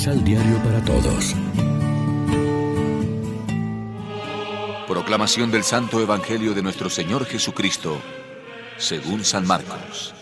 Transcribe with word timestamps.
Misal 0.00 0.24
Diario 0.24 0.56
para 0.64 0.82
Todos. 0.82 1.36
Proclamación 4.88 5.50
del 5.50 5.62
Santo 5.62 6.00
Evangelio 6.00 6.54
de 6.54 6.62
nuestro 6.62 6.88
Señor 6.88 7.26
Jesucristo, 7.26 7.98
según 8.78 9.26
San 9.26 9.46
Marcos. 9.46 10.14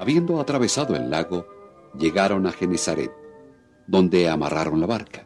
Habiendo 0.00 0.40
atravesado 0.40 0.96
el 0.96 1.08
lago, 1.08 1.46
llegaron 1.96 2.48
a 2.48 2.50
Genezaret, 2.50 3.12
donde 3.86 4.28
amarraron 4.28 4.80
la 4.80 4.88
barca. 4.88 5.24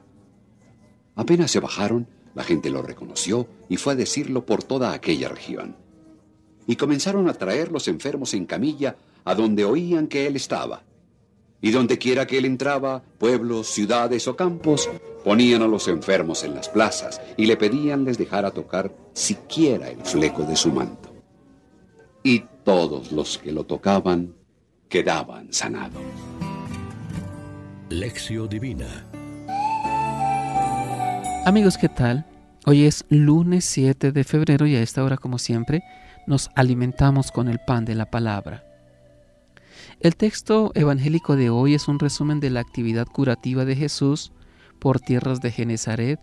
Apenas 1.16 1.50
se 1.50 1.60
bajaron, 1.60 2.06
la 2.34 2.44
gente 2.44 2.68
lo 2.68 2.82
reconoció 2.82 3.48
y 3.70 3.78
fue 3.78 3.94
a 3.94 3.96
decirlo 3.96 4.44
por 4.44 4.62
toda 4.62 4.92
aquella 4.92 5.30
región. 5.30 5.74
Y 6.66 6.76
comenzaron 6.76 7.30
a 7.30 7.32
traer 7.32 7.72
los 7.72 7.88
enfermos 7.88 8.34
en 8.34 8.44
camilla 8.44 8.96
a 9.24 9.34
donde 9.34 9.64
oían 9.64 10.06
que 10.06 10.26
él 10.26 10.36
estaba. 10.36 10.82
Y 11.60 11.70
donde 11.70 11.98
quiera 11.98 12.26
que 12.26 12.38
él 12.38 12.44
entraba, 12.44 13.02
pueblos, 13.18 13.68
ciudades 13.68 14.28
o 14.28 14.36
campos, 14.36 14.90
ponían 15.24 15.62
a 15.62 15.66
los 15.66 15.88
enfermos 15.88 16.44
en 16.44 16.54
las 16.54 16.68
plazas 16.68 17.20
y 17.36 17.46
le 17.46 17.56
pedían 17.56 18.04
les 18.04 18.18
dejara 18.18 18.50
tocar 18.50 18.94
siquiera 19.14 19.88
el 19.88 20.02
fleco 20.04 20.42
de 20.42 20.56
su 20.56 20.70
manto. 20.70 21.10
Y 22.22 22.44
todos 22.64 23.12
los 23.12 23.38
que 23.38 23.52
lo 23.52 23.64
tocaban 23.64 24.34
quedaban 24.88 25.52
sanados. 25.52 26.02
Lección 27.88 28.48
Divina 28.48 29.06
Amigos, 31.46 31.76
¿qué 31.76 31.90
tal? 31.90 32.24
Hoy 32.64 32.84
es 32.84 33.04
lunes 33.10 33.66
7 33.66 34.12
de 34.12 34.24
febrero 34.24 34.66
y 34.66 34.76
a 34.76 34.80
esta 34.80 35.04
hora, 35.04 35.18
como 35.18 35.38
siempre, 35.38 35.82
nos 36.26 36.50
alimentamos 36.54 37.30
con 37.30 37.48
el 37.48 37.58
pan 37.58 37.84
de 37.84 37.94
la 37.94 38.10
palabra. 38.10 38.64
El 40.04 40.16
texto 40.16 40.70
evangélico 40.74 41.34
de 41.34 41.48
hoy 41.48 41.72
es 41.72 41.88
un 41.88 41.98
resumen 41.98 42.38
de 42.38 42.50
la 42.50 42.60
actividad 42.60 43.06
curativa 43.06 43.64
de 43.64 43.74
Jesús 43.74 44.32
por 44.78 45.00
tierras 45.00 45.40
de 45.40 45.50
Genezaret, 45.50 46.20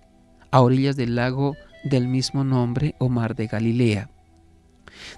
a 0.51 0.61
orillas 0.61 0.95
del 0.95 1.15
lago 1.15 1.55
del 1.83 2.07
mismo 2.07 2.43
nombre 2.43 2.93
o 2.99 3.09
mar 3.09 3.35
de 3.35 3.47
Galilea. 3.47 4.11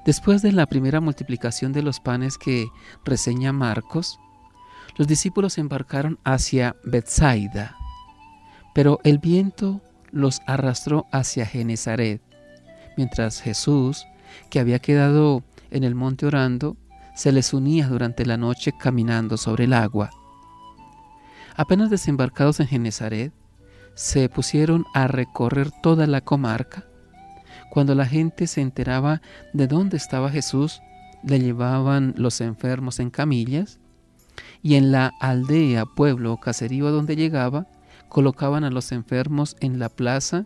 Después 0.06 0.42
de 0.42 0.54
la 0.54 0.66
primera 0.66 1.02
multiplicación 1.02 1.74
de 1.74 1.84
los 1.84 2.00
panes 2.00 2.38
que 2.38 2.68
reseña 3.04 3.52
Marcos, 3.52 4.18
los 4.96 5.10
discípulos 5.10 5.58
embarcaron 5.58 6.18
hacia 6.24 6.78
Bethsaida, 6.86 7.76
pero 8.74 9.02
el 9.04 9.18
viento 9.18 9.82
los 10.12 10.40
arrastró 10.48 11.06
hacia 11.12 11.46
Genezaret, 11.46 12.22
mientras 12.96 13.42
Jesús, 13.42 14.06
que 14.50 14.62
había 14.62 14.80
quedado 14.80 15.44
en 15.70 15.84
el 15.84 15.96
monte 15.96 16.26
orando, 16.26 16.78
se 17.16 17.32
les 17.32 17.54
unía 17.54 17.88
durante 17.88 18.26
la 18.26 18.38
noche 18.38 18.74
caminando 18.78 19.38
sobre 19.38 19.66
el 19.66 19.74
agua. 19.74 20.10
Apenas 21.56 21.90
desembarcados 21.90 22.60
en 22.60 22.68
Genezaret, 22.68 23.34
se 23.96 24.28
pusieron 24.30 24.86
a 24.94 25.08
recorrer 25.08 25.72
toda 25.72 26.08
la 26.08 26.22
comarca. 26.22 26.86
Cuando 27.70 27.96
la 27.96 28.06
gente 28.06 28.48
se 28.48 28.62
enteraba 28.62 29.22
de 29.54 29.68
dónde 29.68 29.98
estaba 29.98 30.30
Jesús, 30.30 30.82
le 31.24 31.40
llevaban 31.40 32.14
los 32.18 32.42
enfermos 32.42 33.00
en 33.00 33.10
camillas 33.10 33.80
y 34.62 34.76
en 34.76 34.92
la 34.92 35.12
aldea, 35.20 35.86
pueblo 35.86 36.34
o 36.34 36.40
caserío 36.40 36.92
donde 36.92 37.16
llegaba, 37.16 37.68
colocaban 38.10 38.64
a 38.64 38.72
los 38.72 38.92
enfermos 38.92 39.56
en 39.60 39.80
la 39.80 39.90
plaza 39.90 40.46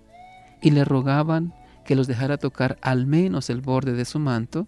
y 0.62 0.72
le 0.72 0.84
rogaban 0.84 1.54
que 1.86 1.96
los 1.96 2.08
dejara 2.08 2.38
tocar 2.38 2.78
al 2.82 3.08
menos 3.08 3.50
el 3.50 3.62
borde 3.62 3.94
de 3.94 4.06
su 4.06 4.20
manto 4.20 4.68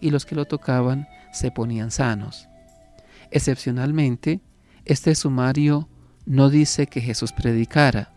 y 0.00 0.10
los 0.10 0.26
que 0.26 0.34
lo 0.34 0.44
tocaban 0.44 1.08
se 1.32 1.50
ponían 1.50 1.90
sanos. 1.90 2.48
Excepcionalmente, 3.30 4.40
este 4.84 5.14
sumario 5.14 5.88
no 6.26 6.50
dice 6.50 6.86
que 6.86 7.00
Jesús 7.00 7.32
predicara. 7.32 8.12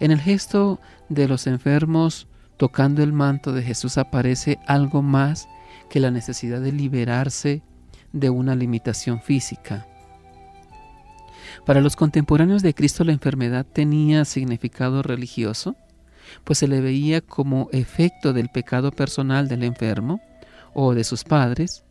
En 0.00 0.10
el 0.10 0.20
gesto 0.20 0.80
de 1.08 1.28
los 1.28 1.46
enfermos 1.46 2.28
tocando 2.56 3.02
el 3.02 3.12
manto 3.12 3.52
de 3.52 3.62
Jesús 3.62 3.98
aparece 3.98 4.58
algo 4.66 5.02
más 5.02 5.48
que 5.88 6.00
la 6.00 6.10
necesidad 6.10 6.60
de 6.60 6.72
liberarse 6.72 7.62
de 8.12 8.30
una 8.30 8.54
limitación 8.54 9.20
física. 9.20 9.86
Para 11.64 11.80
los 11.80 11.96
contemporáneos 11.96 12.62
de 12.62 12.74
Cristo 12.74 13.04
la 13.04 13.12
enfermedad 13.12 13.64
tenía 13.64 14.24
significado 14.24 15.02
religioso, 15.02 15.76
pues 16.44 16.58
se 16.58 16.68
le 16.68 16.80
veía 16.80 17.20
como 17.20 17.68
efecto 17.72 18.32
del 18.32 18.48
pecado 18.48 18.90
personal 18.90 19.48
del 19.48 19.62
enfermo 19.62 20.20
o 20.80 20.94
de 20.94 21.02
sus 21.02 21.24
padres, 21.24 21.82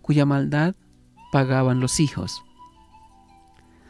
cuya 0.00 0.26
maldad 0.26 0.74
pagaban 1.30 1.78
los 1.78 2.00
hijos. 2.00 2.42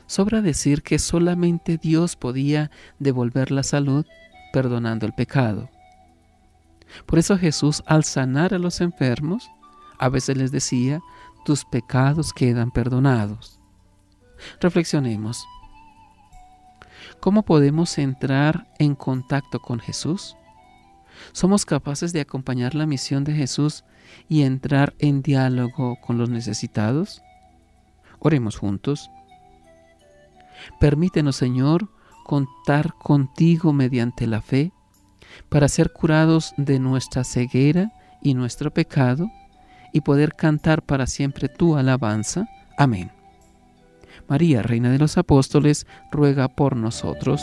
Sobra 0.06 0.42
decir 0.42 0.82
que 0.82 0.98
solamente 0.98 1.78
Dios 1.78 2.16
podía 2.16 2.70
devolver 2.98 3.50
la 3.50 3.62
salud 3.62 4.04
perdonando 4.52 5.06
el 5.06 5.14
pecado. 5.14 5.70
Por 7.06 7.18
eso 7.18 7.38
Jesús 7.38 7.82
al 7.86 8.04
sanar 8.04 8.52
a 8.52 8.58
los 8.58 8.82
enfermos, 8.82 9.50
a 9.98 10.10
veces 10.10 10.36
les 10.36 10.52
decía, 10.52 11.00
tus 11.46 11.64
pecados 11.64 12.34
quedan 12.34 12.72
perdonados. 12.72 13.58
Reflexionemos. 14.60 15.46
¿Cómo 17.20 17.42
podemos 17.42 17.96
entrar 17.96 18.70
en 18.78 18.96
contacto 18.96 19.60
con 19.60 19.80
Jesús? 19.80 20.36
¿Somos 21.30 21.64
capaces 21.64 22.12
de 22.12 22.20
acompañar 22.20 22.74
la 22.74 22.86
misión 22.86 23.22
de 23.24 23.34
Jesús 23.34 23.84
y 24.28 24.42
entrar 24.42 24.94
en 24.98 25.22
diálogo 25.22 25.96
con 26.00 26.18
los 26.18 26.28
necesitados? 26.28 27.22
Oremos 28.18 28.56
juntos. 28.56 29.10
Permítenos, 30.80 31.36
Señor, 31.36 31.88
contar 32.24 32.94
contigo 32.94 33.72
mediante 33.72 34.26
la 34.26 34.42
fe 34.42 34.72
para 35.48 35.68
ser 35.68 35.92
curados 35.92 36.52
de 36.56 36.78
nuestra 36.78 37.24
ceguera 37.24 37.92
y 38.20 38.34
nuestro 38.34 38.72
pecado 38.72 39.30
y 39.92 40.00
poder 40.02 40.34
cantar 40.34 40.82
para 40.82 41.06
siempre 41.06 41.48
tu 41.48 41.76
alabanza. 41.76 42.48
Amén. 42.78 43.10
María, 44.28 44.62
Reina 44.62 44.90
de 44.90 44.98
los 44.98 45.18
Apóstoles, 45.18 45.86
ruega 46.10 46.48
por 46.48 46.76
nosotros. 46.76 47.42